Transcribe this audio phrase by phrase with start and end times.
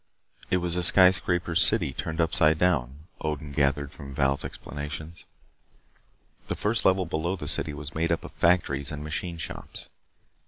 [0.49, 5.25] It was a skyscraper city turned upside down, Odin gathered from Val's explanations.
[6.47, 9.89] The first level below the city was made up of factories and machine shops.